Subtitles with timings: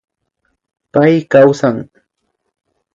[0.93, 1.77] Pay kawsan